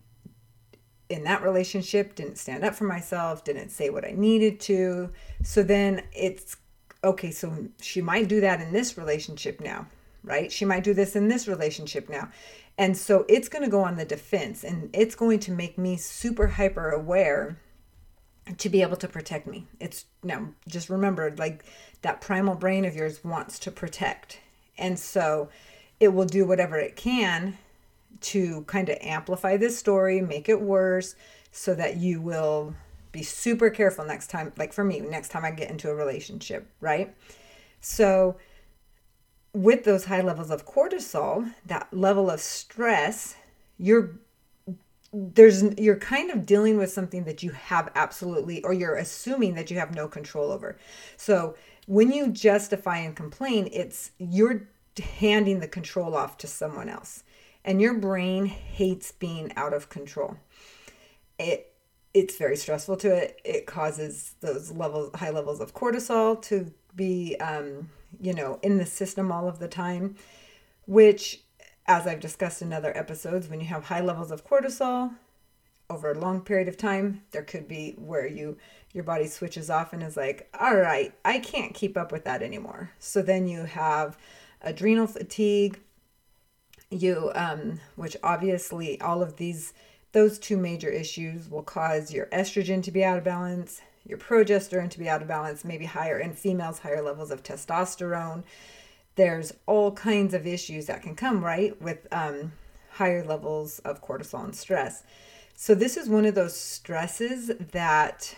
in 1.11 1.23
that 1.25 1.43
relationship 1.43 2.15
didn't 2.15 2.37
stand 2.37 2.63
up 2.63 2.73
for 2.73 2.85
myself, 2.85 3.43
didn't 3.43 3.69
say 3.69 3.89
what 3.89 4.05
I 4.05 4.11
needed 4.11 4.61
to. 4.61 5.09
So 5.43 5.61
then 5.61 6.03
it's 6.13 6.55
okay, 7.03 7.31
so 7.31 7.67
she 7.81 8.01
might 8.01 8.27
do 8.27 8.41
that 8.41 8.61
in 8.61 8.71
this 8.71 8.97
relationship 8.97 9.59
now, 9.59 9.87
right? 10.23 10.51
She 10.51 10.65
might 10.65 10.83
do 10.83 10.93
this 10.93 11.15
in 11.15 11.27
this 11.27 11.47
relationship 11.47 12.09
now. 12.09 12.29
And 12.77 12.97
so 12.97 13.25
it's 13.29 13.49
going 13.49 13.63
to 13.63 13.69
go 13.69 13.81
on 13.81 13.97
the 13.97 14.05
defense 14.05 14.63
and 14.63 14.89
it's 14.93 15.15
going 15.15 15.39
to 15.41 15.51
make 15.51 15.77
me 15.77 15.97
super 15.97 16.47
hyper 16.47 16.89
aware 16.89 17.57
to 18.57 18.69
be 18.69 18.81
able 18.81 18.97
to 18.97 19.07
protect 19.07 19.47
me. 19.47 19.67
It's 19.79 20.05
now 20.23 20.49
just 20.67 20.89
remember 20.89 21.33
like 21.37 21.63
that 22.01 22.21
primal 22.21 22.55
brain 22.55 22.85
of 22.85 22.95
yours 22.95 23.23
wants 23.23 23.59
to 23.59 23.71
protect. 23.71 24.39
And 24.77 24.97
so 24.97 25.49
it 25.99 26.09
will 26.09 26.25
do 26.25 26.45
whatever 26.45 26.77
it 26.77 26.95
can 26.95 27.57
to 28.21 28.63
kind 28.63 28.89
of 28.89 28.97
amplify 29.01 29.57
this 29.57 29.77
story, 29.77 30.21
make 30.21 30.49
it 30.49 30.59
worse, 30.59 31.15
so 31.51 31.73
that 31.75 31.97
you 31.97 32.21
will 32.21 32.73
be 33.11 33.23
super 33.23 33.69
careful 33.69 34.05
next 34.05 34.29
time. 34.29 34.51
Like 34.57 34.73
for 34.73 34.83
me, 34.83 34.99
next 34.99 35.29
time 35.29 35.45
I 35.45 35.51
get 35.51 35.69
into 35.69 35.89
a 35.89 35.95
relationship, 35.95 36.67
right? 36.79 37.13
So, 37.81 38.37
with 39.53 39.83
those 39.83 40.05
high 40.05 40.21
levels 40.21 40.49
of 40.49 40.65
cortisol, 40.65 41.53
that 41.65 41.87
level 41.91 42.29
of 42.29 42.39
stress, 42.39 43.35
you're 43.77 44.19
there's 45.13 45.63
you're 45.77 45.97
kind 45.97 46.31
of 46.31 46.45
dealing 46.45 46.77
with 46.77 46.89
something 46.91 47.25
that 47.25 47.43
you 47.43 47.51
have 47.51 47.91
absolutely 47.95 48.63
or 48.63 48.71
you're 48.71 48.95
assuming 48.95 49.55
that 49.55 49.69
you 49.69 49.77
have 49.77 49.93
no 49.93 50.07
control 50.07 50.51
over. 50.51 50.77
So, 51.17 51.55
when 51.87 52.11
you 52.11 52.29
justify 52.29 52.99
and 52.99 53.15
complain, 53.15 53.67
it's 53.71 54.11
you're 54.17 54.67
handing 55.19 55.59
the 55.59 55.67
control 55.67 56.15
off 56.15 56.37
to 56.37 56.47
someone 56.47 56.89
else 56.89 57.23
and 57.63 57.81
your 57.81 57.93
brain 57.93 58.45
hates 58.45 59.11
being 59.11 59.51
out 59.55 59.73
of 59.73 59.89
control. 59.89 60.37
It 61.37 61.67
it's 62.13 62.37
very 62.37 62.57
stressful 62.57 62.97
to 62.97 63.15
it. 63.15 63.39
It 63.45 63.65
causes 63.65 64.35
those 64.41 64.71
levels, 64.71 65.11
high 65.15 65.29
levels 65.29 65.61
of 65.61 65.73
cortisol 65.73 66.41
to 66.43 66.71
be, 66.93 67.37
um, 67.37 67.89
you 68.19 68.33
know, 68.33 68.59
in 68.61 68.77
the 68.77 68.85
system 68.85 69.31
all 69.31 69.47
of 69.47 69.59
the 69.59 69.67
time, 69.67 70.15
which, 70.85 71.41
as 71.87 72.07
I've 72.07 72.19
discussed 72.19 72.61
in 72.61 72.73
other 72.73 72.95
episodes, 72.97 73.47
when 73.47 73.59
you 73.59 73.67
have 73.67 73.85
high 73.85 74.01
levels 74.01 74.31
of 74.31 74.45
cortisol 74.45 75.15
over 75.89 76.11
a 76.11 76.19
long 76.19 76.41
period 76.41 76.67
of 76.67 76.77
time, 76.77 77.21
there 77.31 77.43
could 77.43 77.67
be 77.67 77.91
where 77.97 78.27
you 78.27 78.57
your 78.93 79.03
body 79.03 79.27
switches 79.27 79.69
off 79.69 79.93
and 79.93 80.03
is 80.03 80.17
like, 80.17 80.49
all 80.59 80.75
right, 80.75 81.13
I 81.23 81.39
can't 81.39 81.73
keep 81.73 81.97
up 81.97 82.11
with 82.11 82.25
that 82.25 82.41
anymore. 82.41 82.91
So 82.99 83.21
then 83.21 83.47
you 83.47 83.63
have 83.63 84.17
adrenal 84.61 85.07
fatigue, 85.07 85.79
you 86.89 87.31
um, 87.35 87.79
which 87.95 88.17
obviously 88.21 88.99
all 88.99 89.21
of 89.21 89.37
these 89.37 89.73
those 90.13 90.37
two 90.37 90.57
major 90.57 90.89
issues 90.89 91.49
will 91.49 91.63
cause 91.63 92.11
your 92.11 92.25
estrogen 92.27 92.83
to 92.83 92.91
be 92.91 93.03
out 93.03 93.17
of 93.17 93.23
balance 93.23 93.81
your 94.11 94.19
progesterone 94.19 94.91
to 94.91 94.99
be 94.99 95.09
out 95.09 95.23
of 95.23 95.27
balance 95.27 95.65
maybe 95.65 95.85
higher 95.85 96.19
in 96.19 96.33
females 96.33 96.79
higher 96.79 97.01
levels 97.01 97.31
of 97.31 97.41
testosterone. 97.41 98.43
There's 99.15 99.53
all 99.65 99.91
kinds 99.93 100.35
of 100.35 100.45
issues 100.45 100.85
that 100.85 101.01
can 101.01 101.15
come 101.15 101.43
right 101.43 101.81
with 101.81 102.07
um, 102.11 102.51
higher 102.91 103.25
levels 103.25 103.79
of 103.79 104.03
cortisol 104.03 104.43
and 104.43 104.55
stress. 104.55 105.03
So 105.55 105.73
this 105.73 105.97
is 105.97 106.07
one 106.07 106.25
of 106.25 106.35
those 106.35 106.55
stresses 106.55 107.51
that 107.71 108.35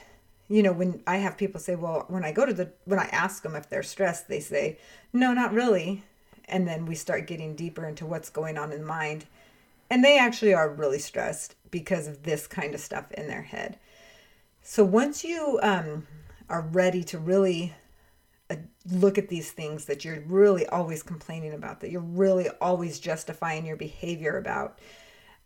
you 0.49 0.61
know 0.61 0.73
when 0.73 1.01
i 1.07 1.17
have 1.17 1.37
people 1.37 1.59
say 1.59 1.73
well 1.73 2.03
when 2.09 2.25
i 2.25 2.31
go 2.31 2.45
to 2.45 2.53
the 2.53 2.69
when 2.83 2.99
i 2.99 3.05
ask 3.05 3.43
them 3.43 3.55
if 3.55 3.69
they're 3.69 3.81
stressed 3.81 4.27
they 4.27 4.41
say 4.41 4.77
no 5.13 5.31
not 5.33 5.53
really 5.53 6.03
and 6.45 6.67
then 6.67 6.85
we 6.85 6.95
start 6.95 7.27
getting 7.27 7.55
deeper 7.55 7.87
into 7.87 8.05
what's 8.05 8.29
going 8.29 8.57
on 8.57 8.71
in 8.71 8.81
the 8.81 8.85
mind. 8.85 9.25
And 9.89 10.03
they 10.03 10.17
actually 10.17 10.53
are 10.53 10.69
really 10.69 10.99
stressed 10.99 11.55
because 11.71 12.07
of 12.07 12.23
this 12.23 12.47
kind 12.47 12.73
of 12.73 12.79
stuff 12.79 13.11
in 13.11 13.27
their 13.27 13.41
head 13.41 13.77
so 14.63 14.83
once 14.83 15.23
you 15.23 15.59
um, 15.61 16.07
are 16.49 16.61
ready 16.61 17.03
to 17.03 17.19
really 17.19 17.73
uh, 18.49 18.55
look 18.89 19.17
at 19.17 19.29
these 19.29 19.51
things 19.51 19.85
that 19.85 20.03
you're 20.03 20.21
really 20.21 20.65
always 20.67 21.03
complaining 21.03 21.53
about 21.53 21.81
that 21.81 21.91
you're 21.91 22.01
really 22.01 22.49
always 22.61 22.99
justifying 22.99 23.65
your 23.65 23.77
behavior 23.77 24.37
about 24.37 24.79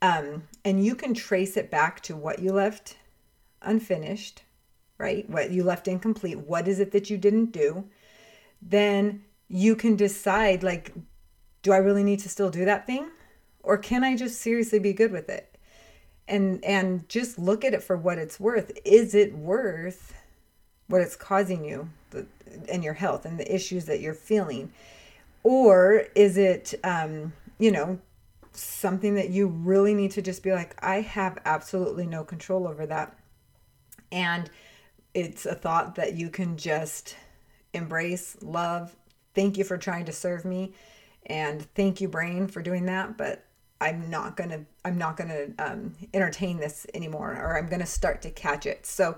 um, 0.02 0.44
and 0.64 0.86
you 0.86 0.96
can 0.96 1.14
trace 1.14 1.58
it 1.58 1.72
back 1.72 2.02
to 2.02 2.16
what 2.16 2.40
you 2.40 2.54
left 2.54 2.96
unfinished 3.62 4.44
right? 4.98 5.30
What 5.30 5.52
you 5.52 5.64
left 5.64 5.88
incomplete 5.88 6.40
what 6.40 6.68
is 6.68 6.80
it 6.80 6.92
that 6.92 7.10
you 7.10 7.18
didn't 7.18 7.52
do? 7.52 7.86
Then 8.62 9.24
you 9.48 9.76
can 9.76 9.96
decide 9.96 10.64
like 10.64 10.94
do 11.64 11.72
i 11.72 11.78
really 11.78 12.04
need 12.04 12.20
to 12.20 12.30
still 12.30 12.50
do 12.50 12.66
that 12.66 12.86
thing? 12.86 13.10
Or 13.64 13.78
can 13.78 14.04
i 14.04 14.16
just 14.16 14.40
seriously 14.42 14.80
be 14.80 14.94
good 14.94 15.12
with 15.12 15.30
it 15.30 15.57
and 16.28 16.64
and 16.64 17.08
just 17.10 17.40
look 17.40 17.64
at 17.64 17.74
it 17.74 17.84
for 17.84 17.98
what 17.98 18.18
it's 18.18 18.40
worth. 18.40 18.72
Is 18.86 19.16
it 19.16 19.34
worth 19.36 20.14
what 20.88 21.02
it's 21.02 21.16
causing 21.16 21.66
you 21.66 21.90
and 22.70 22.84
your 22.84 22.94
health 22.94 23.26
and 23.26 23.40
the 23.40 23.54
issues 23.54 23.86
that 23.86 24.00
you're 24.00 24.14
feeling? 24.14 24.72
Or 25.44 26.06
is 26.16 26.38
it 26.38 26.74
um 26.84 27.34
you 27.60 27.72
know 27.72 28.00
something 28.54 29.16
that 29.16 29.30
you 29.30 29.48
really 29.48 29.94
need 29.94 30.10
to 30.10 30.22
just 30.22 30.42
be 30.42 30.52
like 30.52 30.76
i 30.84 31.00
have 31.02 31.38
absolutely 31.46 32.08
no 32.08 32.24
control 32.24 32.68
over 32.68 32.86
that. 32.88 33.16
And 34.12 34.50
it's 35.14 35.46
a 35.46 35.54
thought 35.54 35.96
that 35.96 36.16
you 36.16 36.30
can 36.30 36.58
just 36.58 37.16
embrace 37.74 38.38
love 38.42 38.96
thank 39.34 39.58
you 39.58 39.64
for 39.64 39.78
trying 39.78 40.06
to 40.06 40.12
serve 40.12 40.46
me 40.46 40.74
and 41.26 41.62
thank 41.76 42.00
you 42.02 42.08
brain 42.08 42.48
for 42.48 42.62
doing 42.62 42.86
that 42.86 43.18
but 43.18 43.47
i'm 43.82 44.10
not 44.10 44.36
gonna 44.36 44.64
i'm 44.86 44.98
not 44.98 45.18
gonna 45.18 45.48
um, 45.60 45.94
entertain 46.14 46.58
this 46.58 46.86
anymore 46.94 47.32
or 47.32 47.58
i'm 47.58 47.68
gonna 47.68 47.86
start 47.86 48.22
to 48.22 48.30
catch 48.32 48.66
it 48.66 48.86
so 48.86 49.18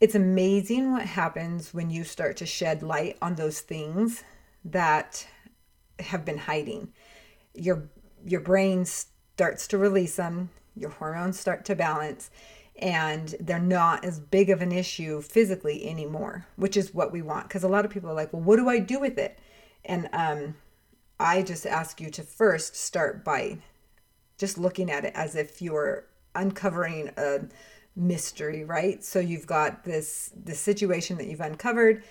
it's 0.00 0.14
amazing 0.14 0.92
what 0.92 1.06
happens 1.06 1.72
when 1.72 1.90
you 1.90 2.04
start 2.04 2.36
to 2.36 2.46
shed 2.46 2.82
light 2.82 3.16
on 3.22 3.34
those 3.34 3.60
things 3.60 4.24
that 4.64 5.26
have 5.98 6.24
been 6.24 6.38
hiding 6.38 6.88
your 7.54 7.88
your 8.24 8.40
brain 8.40 8.84
starts 8.84 9.66
to 9.66 9.78
release 9.78 10.16
them 10.16 10.50
your 10.74 10.90
hormones 10.90 11.38
start 11.38 11.64
to 11.64 11.74
balance 11.74 12.30
and 12.82 13.34
they're 13.38 13.58
not 13.58 14.04
as 14.04 14.18
big 14.18 14.50
of 14.50 14.62
an 14.62 14.72
issue 14.72 15.20
physically 15.20 15.88
anymore, 15.88 16.46
which 16.56 16.76
is 16.76 16.94
what 16.94 17.12
we 17.12 17.22
want. 17.22 17.48
Because 17.48 17.62
a 17.62 17.68
lot 17.68 17.84
of 17.84 17.90
people 17.90 18.10
are 18.10 18.14
like, 18.14 18.32
well, 18.32 18.42
what 18.42 18.56
do 18.56 18.68
I 18.68 18.78
do 18.78 18.98
with 18.98 19.18
it? 19.18 19.38
And 19.84 20.08
um, 20.12 20.56
I 21.20 21.42
just 21.42 21.66
ask 21.66 22.00
you 22.00 22.10
to 22.10 22.22
first 22.22 22.74
start 22.74 23.24
by 23.24 23.58
just 24.38 24.58
looking 24.58 24.90
at 24.90 25.04
it 25.04 25.12
as 25.14 25.34
if 25.34 25.62
you're 25.62 26.04
uncovering 26.34 27.10
a 27.16 27.40
mystery, 27.94 28.64
right? 28.64 29.04
So 29.04 29.20
you've 29.20 29.46
got 29.46 29.84
this 29.84 30.30
this 30.34 30.60
situation 30.60 31.18
that 31.18 31.26
you've 31.26 31.40
uncovered. 31.40 32.02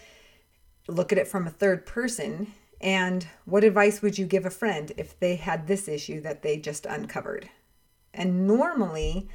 Look 0.87 1.11
at 1.11 1.17
it 1.17 1.27
from 1.27 1.47
a 1.47 1.51
third 1.51 1.85
person. 1.85 2.53
And 2.79 3.27
what 3.45 3.63
advice 3.63 4.01
would 4.01 4.17
you 4.17 4.25
give 4.25 4.45
a 4.45 4.49
friend 4.49 4.91
if 4.97 5.19
they 5.19 5.35
had 5.35 5.67
this 5.67 5.87
issue 5.87 6.19
that 6.21 6.41
they 6.41 6.57
just 6.57 6.85
uncovered? 6.85 7.49
And 8.13 8.47
normally, 8.47 9.29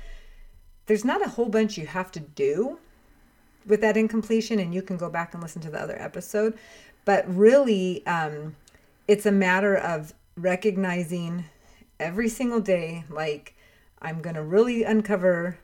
there's 0.87 1.05
not 1.05 1.25
a 1.25 1.31
whole 1.31 1.49
bunch 1.49 1.78
you 1.78 1.87
have 1.87 2.11
to 2.12 2.21
do 2.21 2.78
with 3.64 3.81
that 3.81 3.97
incompletion, 3.97 4.59
and 4.59 4.75
you 4.75 4.83
can 4.83 4.97
go 4.97 5.09
back 5.09 5.33
and 5.33 5.43
listen 5.43 5.62
to 5.62 5.71
the 5.71 5.81
other 5.81 6.00
episode. 6.00 6.59
But 7.05 7.25
really, 7.35 8.05
um, 8.07 8.57
it's 9.07 9.26
a 9.26 9.33
matter 9.33 9.76
of 9.76 10.12
recognizing 10.37 11.45
every 11.99 12.29
single 12.29 12.61
day, 12.61 13.05
like, 13.11 13.55
I'm 14.00 14.21
going 14.21 14.37
to 14.37 14.43
really 14.43 14.85
uncover 14.85 15.59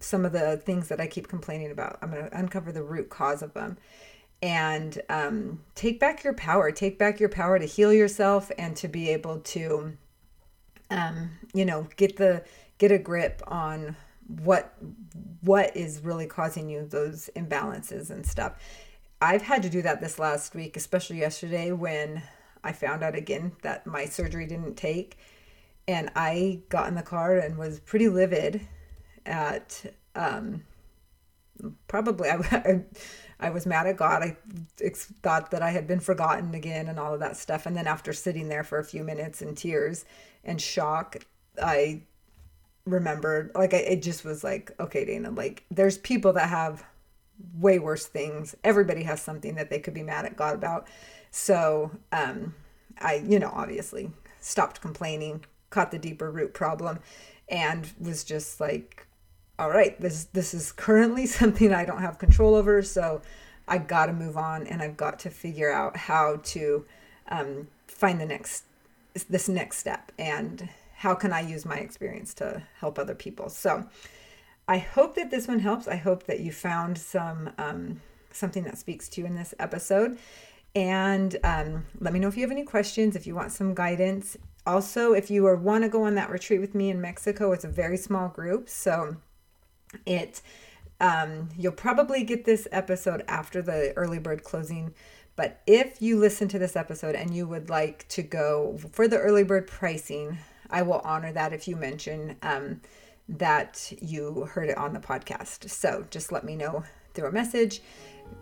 some 0.00 0.24
of 0.24 0.32
the 0.32 0.56
things 0.58 0.88
that 0.88 1.00
I 1.00 1.06
keep 1.06 1.28
complaining 1.28 1.70
about. 1.70 1.98
I'm 2.02 2.10
going 2.10 2.28
to 2.28 2.38
uncover 2.38 2.70
the 2.70 2.82
root 2.82 3.10
cause 3.10 3.42
of 3.42 3.54
them 3.54 3.78
and 4.40 5.00
um, 5.08 5.60
take 5.74 5.98
back 5.98 6.22
your 6.22 6.34
power. 6.34 6.70
Take 6.70 6.98
back 6.98 7.18
your 7.18 7.28
power 7.28 7.58
to 7.58 7.64
heal 7.64 7.92
yourself 7.92 8.52
and 8.58 8.76
to 8.76 8.86
be 8.86 9.08
able 9.10 9.40
to 9.40 9.96
um, 10.90 11.30
you 11.54 11.64
know, 11.64 11.86
get 11.96 12.16
the 12.16 12.44
get 12.78 12.92
a 12.92 12.98
grip 12.98 13.42
on 13.46 13.96
what 14.26 14.74
what 15.40 15.76
is 15.76 16.00
really 16.00 16.26
causing 16.26 16.68
you 16.68 16.86
those 16.86 17.30
imbalances 17.36 18.10
and 18.10 18.26
stuff. 18.26 18.54
I've 19.20 19.42
had 19.42 19.62
to 19.62 19.70
do 19.70 19.82
that 19.82 20.00
this 20.00 20.18
last 20.18 20.54
week, 20.54 20.76
especially 20.76 21.18
yesterday 21.18 21.72
when 21.72 22.22
I 22.62 22.72
found 22.72 23.02
out 23.02 23.16
again 23.16 23.52
that 23.62 23.86
my 23.86 24.04
surgery 24.04 24.46
didn't 24.46 24.76
take. 24.76 25.18
And 25.88 26.10
I 26.14 26.60
got 26.68 26.86
in 26.86 26.94
the 26.94 27.02
car 27.02 27.38
and 27.38 27.56
was 27.56 27.80
pretty 27.80 28.08
livid 28.08 28.60
at 29.26 29.92
um, 30.14 30.62
probably 31.88 32.28
I, 32.28 32.36
I, 32.52 32.84
I 33.40 33.50
was 33.50 33.66
mad 33.66 33.86
at 33.86 33.96
God. 33.96 34.22
I 34.22 34.36
thought 35.22 35.50
that 35.50 35.62
I 35.62 35.70
had 35.70 35.86
been 35.86 36.00
forgotten 36.00 36.54
again 36.54 36.88
and 36.88 37.00
all 37.00 37.14
of 37.14 37.20
that 37.20 37.36
stuff. 37.36 37.66
And 37.66 37.76
then 37.76 37.86
after 37.86 38.12
sitting 38.12 38.48
there 38.48 38.64
for 38.64 38.78
a 38.78 38.84
few 38.84 39.02
minutes 39.02 39.42
in 39.42 39.54
tears 39.54 40.04
and 40.44 40.60
shock, 40.60 41.16
I 41.60 42.02
remembered 42.84 43.50
like 43.54 43.74
I, 43.74 43.78
it 43.78 44.02
just 44.02 44.24
was 44.24 44.42
like 44.42 44.72
okay 44.80 45.04
Dana 45.04 45.30
like 45.30 45.64
there's 45.70 45.98
people 45.98 46.32
that 46.32 46.48
have 46.48 46.84
way 47.58 47.78
worse 47.78 48.06
things 48.06 48.56
everybody 48.64 49.02
has 49.02 49.20
something 49.20 49.56
that 49.56 49.68
they 49.68 49.78
could 49.78 49.92
be 49.92 50.02
mad 50.02 50.24
at 50.24 50.36
God 50.36 50.54
about 50.54 50.88
so 51.30 51.90
um 52.12 52.54
I 52.98 53.16
you 53.26 53.38
know 53.38 53.50
obviously 53.52 54.10
stopped 54.40 54.80
complaining 54.80 55.44
caught 55.70 55.90
the 55.90 55.98
deeper 55.98 56.30
root 56.30 56.54
problem 56.54 56.98
and 57.48 57.92
was 57.98 58.24
just 58.24 58.60
like 58.60 59.06
all 59.58 59.70
right 59.70 60.00
this 60.00 60.24
this 60.24 60.54
is 60.54 60.72
currently 60.72 61.26
something 61.40 61.72
I 61.72 61.84
don't 61.84 62.00
have 62.00 62.18
control 62.18 62.54
over 62.54 62.82
so 62.82 63.22
I 63.66 63.78
got 63.78 64.06
to 64.06 64.12
move 64.12 64.36
on 64.36 64.66
and 64.66 64.80
I've 64.80 64.96
got 64.96 65.18
to 65.20 65.30
figure 65.30 65.70
out 65.70 65.96
how 65.96 66.40
to 66.44 66.86
um, 67.28 67.68
find 67.86 68.20
the 68.20 68.26
next 68.26 68.64
this 69.28 69.48
next 69.48 69.78
step 69.78 70.12
and 70.18 70.68
how 70.98 71.14
can 71.14 71.32
I 71.32 71.40
use 71.40 71.64
my 71.64 71.76
experience 71.76 72.34
to 72.34 72.62
help 72.80 72.98
other 72.98 73.14
people? 73.14 73.50
So 73.50 73.88
I 74.66 74.78
hope 74.78 75.14
that 75.14 75.30
this 75.30 75.46
one 75.46 75.60
helps. 75.60 75.86
I 75.86 75.96
hope 75.96 76.24
that 76.24 76.40
you 76.40 76.50
found 76.50 76.98
some 76.98 77.50
um, 77.56 78.00
something 78.32 78.64
that 78.64 78.78
speaks 78.78 79.08
to 79.10 79.20
you 79.20 79.26
in 79.26 79.34
this 79.34 79.54
episode. 79.58 80.18
And 80.74 81.36
um, 81.44 81.86
let 82.00 82.12
me 82.12 82.18
know 82.18 82.28
if 82.28 82.36
you 82.36 82.42
have 82.42 82.50
any 82.50 82.64
questions, 82.64 83.16
if 83.16 83.26
you 83.26 83.34
want 83.34 83.52
some 83.52 83.74
guidance. 83.74 84.36
Also, 84.68 85.14
if 85.14 85.30
you 85.30 85.44
want 85.56 85.82
to 85.82 85.88
go 85.88 86.02
on 86.02 86.14
that 86.16 86.28
retreat 86.28 86.60
with 86.60 86.74
me 86.74 86.90
in 86.90 87.00
Mexico, 87.00 87.52
it's 87.52 87.64
a 87.64 87.68
very 87.68 87.96
small 87.96 88.28
group. 88.28 88.68
So 88.68 89.16
it 90.04 90.42
um, 91.00 91.48
you'll 91.56 91.72
probably 91.72 92.22
get 92.22 92.44
this 92.44 92.68
episode 92.70 93.24
after 93.28 93.62
the 93.62 93.94
early 93.96 94.18
bird 94.18 94.44
closing. 94.44 94.92
But 95.36 95.62
if 95.66 96.02
you 96.02 96.18
listen 96.18 96.48
to 96.48 96.58
this 96.58 96.76
episode 96.76 97.14
and 97.14 97.34
you 97.34 97.48
would 97.48 97.70
like 97.70 98.06
to 98.08 98.22
go 98.22 98.78
for 98.92 99.08
the 99.08 99.16
early 99.16 99.42
bird 99.42 99.68
pricing, 99.68 100.36
I 100.68 100.82
will 100.82 101.00
honor 101.02 101.32
that 101.32 101.54
if 101.54 101.66
you 101.66 101.74
mention 101.74 102.36
um, 102.42 102.82
that 103.26 103.90
you 104.02 104.50
heard 104.50 104.68
it 104.68 104.76
on 104.76 104.92
the 104.92 105.00
podcast. 105.00 105.70
So 105.70 106.04
just 106.10 106.30
let 106.30 106.44
me 106.44 106.56
know 106.56 106.84
through 107.14 107.28
a 107.28 107.32
message. 107.32 107.80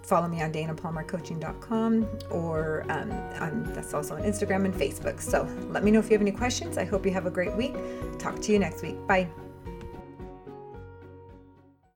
Follow 0.03 0.29
me 0.29 0.41
on 0.41 0.53
danapalmercoaching.com 0.53 2.09
or 2.31 2.85
um, 2.89 3.11
on, 3.41 3.65
that's 3.75 3.93
also 3.93 4.15
on 4.15 4.23
Instagram 4.23 4.65
and 4.65 4.75
Facebook. 4.75 5.21
So 5.21 5.49
let 5.71 5.83
me 5.83 5.91
know 5.91 5.99
if 5.99 6.07
you 6.07 6.13
have 6.13 6.21
any 6.21 6.33
questions. 6.33 6.79
I 6.79 6.85
hope 6.85 7.05
you 7.05 7.13
have 7.13 7.27
a 7.27 7.31
great 7.31 7.55
week. 7.57 7.75
Talk 8.19 8.41
to 8.43 8.53
you 8.53 8.59
next 8.59 8.83
week. 8.83 9.05
Bye. 9.07 9.29